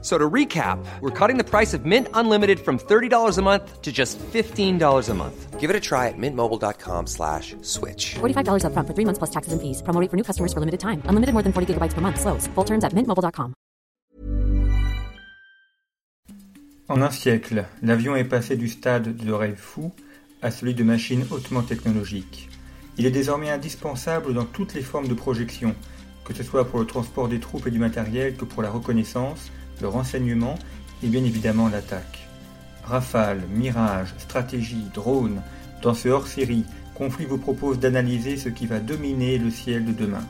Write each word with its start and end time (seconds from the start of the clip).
So 0.00 0.16
to 0.16 0.30
recap, 0.30 0.78
we're 1.00 1.10
cutting 1.10 1.38
the 1.38 1.44
price 1.44 1.74
of 1.74 1.84
Mint 1.84 2.06
Unlimited 2.14 2.60
from 2.60 2.78
$30 2.78 3.36
a 3.36 3.42
month 3.42 3.82
to 3.82 3.90
just 3.90 4.16
$15 4.18 5.08
a 5.08 5.14
month. 5.14 5.58
Give 5.58 5.70
it 5.70 5.74
a 5.74 5.80
try 5.80 6.06
at 6.06 6.14
mintmobile.com 6.16 7.08
slash 7.08 7.56
switch. 7.62 8.14
$45 8.20 8.62
upfront 8.62 8.86
for 8.86 8.94
three 8.94 9.04
months 9.04 9.18
plus 9.18 9.30
taxes 9.30 9.52
and 9.52 9.60
fees. 9.60 9.82
Promo 9.82 10.00
rate 10.00 10.08
for 10.08 10.16
new 10.16 10.22
customers 10.22 10.52
for 10.52 10.60
limited 10.60 10.78
time. 10.78 11.02
Unlimited 11.10 11.34
more 11.34 11.42
than 11.42 11.52
40 11.52 11.74
gigabytes 11.74 11.94
per 11.94 12.00
month. 12.00 12.20
Slows. 12.20 12.46
Full 12.54 12.64
terms 12.64 12.84
at 12.84 12.94
mintmobile.com. 12.94 13.54
En 16.90 17.02
un 17.02 17.10
siècle, 17.10 17.66
l'avion 17.82 18.16
est 18.16 18.24
passé 18.24 18.56
du 18.56 18.68
stade 18.68 19.14
de 19.14 19.32
rêve 19.32 19.58
fou 19.58 19.92
à 20.40 20.50
celui 20.50 20.74
de 20.74 20.84
machine 20.84 21.26
hautement 21.30 21.62
technologique. 21.62 22.48
Il 22.96 23.04
est 23.04 23.10
désormais 23.10 23.50
indispensable 23.50 24.32
dans 24.32 24.46
toutes 24.46 24.74
les 24.74 24.80
formes 24.80 25.06
de 25.08 25.14
projection, 25.14 25.74
que 26.24 26.32
ce 26.32 26.42
soit 26.42 26.64
pour 26.64 26.78
le 26.78 26.86
transport 26.86 27.28
des 27.28 27.40
troupes 27.40 27.66
et 27.66 27.70
du 27.70 27.78
matériel 27.78 28.36
que 28.36 28.46
pour 28.46 28.62
la 28.62 28.70
reconnaissance, 28.70 29.50
le 29.80 29.88
renseignement 29.88 30.58
et 31.02 31.08
bien 31.08 31.24
évidemment 31.24 31.68
l'attaque. 31.68 32.26
Rafale, 32.84 33.42
Mirage, 33.54 34.14
stratégie, 34.18 34.86
drone, 34.94 35.42
dans 35.82 35.94
ce 35.94 36.08
hors-série, 36.08 36.64
Conflit 36.94 37.26
vous 37.26 37.38
propose 37.38 37.78
d'analyser 37.78 38.36
ce 38.36 38.48
qui 38.48 38.66
va 38.66 38.80
dominer 38.80 39.38
le 39.38 39.50
ciel 39.50 39.84
de 39.84 39.92
demain. 39.92 40.26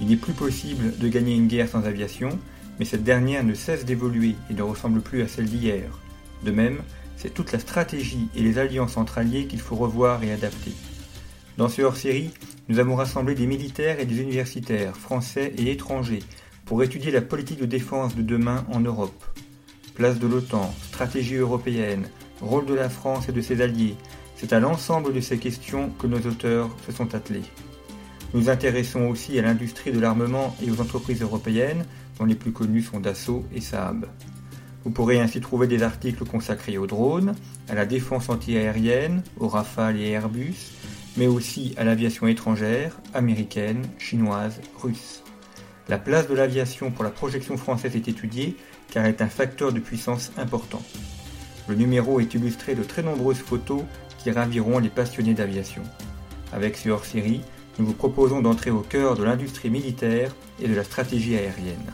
Il 0.00 0.08
n'est 0.08 0.16
plus 0.16 0.32
possible 0.32 0.98
de 0.98 1.08
gagner 1.08 1.36
une 1.36 1.46
guerre 1.46 1.68
sans 1.68 1.84
aviation, 1.84 2.36
mais 2.78 2.84
cette 2.84 3.04
dernière 3.04 3.44
ne 3.44 3.54
cesse 3.54 3.84
d'évoluer 3.84 4.34
et 4.50 4.54
ne 4.54 4.62
ressemble 4.62 5.00
plus 5.00 5.22
à 5.22 5.28
celle 5.28 5.48
d'hier. 5.48 6.00
De 6.42 6.50
même, 6.50 6.78
c'est 7.16 7.32
toute 7.32 7.52
la 7.52 7.60
stratégie 7.60 8.28
et 8.34 8.42
les 8.42 8.58
alliances 8.58 8.96
entre 8.96 9.18
alliés 9.18 9.46
qu'il 9.46 9.60
faut 9.60 9.76
revoir 9.76 10.24
et 10.24 10.32
adapter. 10.32 10.72
Dans 11.56 11.68
ce 11.68 11.82
hors-série, 11.82 12.32
nous 12.68 12.80
avons 12.80 12.96
rassemblé 12.96 13.36
des 13.36 13.46
militaires 13.46 14.00
et 14.00 14.06
des 14.06 14.20
universitaires, 14.20 14.96
français 14.96 15.52
et 15.56 15.70
étrangers, 15.70 16.24
pour 16.64 16.82
étudier 16.82 17.10
la 17.10 17.20
politique 17.20 17.60
de 17.60 17.66
défense 17.66 18.14
de 18.16 18.22
demain 18.22 18.64
en 18.72 18.80
Europe. 18.80 19.24
Place 19.94 20.18
de 20.18 20.26
l'OTAN, 20.26 20.74
stratégie 20.88 21.36
européenne, 21.36 22.08
rôle 22.40 22.66
de 22.66 22.74
la 22.74 22.88
France 22.88 23.28
et 23.28 23.32
de 23.32 23.40
ses 23.40 23.60
alliés, 23.60 23.96
c'est 24.36 24.52
à 24.52 24.60
l'ensemble 24.60 25.12
de 25.12 25.20
ces 25.20 25.38
questions 25.38 25.90
que 25.98 26.06
nos 26.06 26.20
auteurs 26.20 26.70
se 26.86 26.92
sont 26.92 27.14
attelés. 27.14 27.42
Nous 28.32 28.48
intéressons 28.48 29.02
aussi 29.02 29.38
à 29.38 29.42
l'industrie 29.42 29.92
de 29.92 30.00
l'armement 30.00 30.56
et 30.60 30.70
aux 30.70 30.80
entreprises 30.80 31.22
européennes, 31.22 31.86
dont 32.18 32.24
les 32.24 32.34
plus 32.34 32.52
connues 32.52 32.82
sont 32.82 32.98
Dassault 32.98 33.44
et 33.54 33.60
Saab. 33.60 34.06
Vous 34.84 34.90
pourrez 34.90 35.20
ainsi 35.20 35.40
trouver 35.40 35.66
des 35.66 35.82
articles 35.82 36.24
consacrés 36.24 36.76
aux 36.76 36.86
drones, 36.86 37.34
à 37.68 37.74
la 37.74 37.86
défense 37.86 38.28
antiaérienne, 38.28 39.22
aux 39.38 39.48
Rafale 39.48 39.98
et 40.00 40.10
Airbus, 40.10 40.72
mais 41.16 41.26
aussi 41.26 41.74
à 41.76 41.84
l'aviation 41.84 42.26
étrangère, 42.26 42.98
américaine, 43.14 43.86
chinoise, 43.98 44.60
russe. 44.82 45.22
La 45.88 45.98
place 45.98 46.28
de 46.28 46.34
l'aviation 46.34 46.90
pour 46.90 47.04
la 47.04 47.10
projection 47.10 47.56
française 47.58 47.94
est 47.94 48.08
étudiée 48.08 48.56
car 48.90 49.04
elle 49.04 49.10
est 49.10 49.22
un 49.22 49.28
facteur 49.28 49.72
de 49.72 49.80
puissance 49.80 50.32
important. 50.38 50.82
Le 51.68 51.74
numéro 51.74 52.20
est 52.20 52.32
illustré 52.34 52.74
de 52.74 52.82
très 52.82 53.02
nombreuses 53.02 53.38
photos 53.38 53.82
qui 54.18 54.30
raviront 54.30 54.78
les 54.78 54.88
passionnés 54.88 55.34
d'aviation. 55.34 55.82
Avec 56.52 56.76
ce 56.76 56.88
hors-série, 56.88 57.42
nous 57.78 57.86
vous 57.86 57.92
proposons 57.92 58.40
d'entrer 58.40 58.70
au 58.70 58.80
cœur 58.80 59.16
de 59.16 59.24
l'industrie 59.24 59.70
militaire 59.70 60.34
et 60.62 60.68
de 60.68 60.74
la 60.74 60.84
stratégie 60.84 61.36
aérienne. 61.36 61.92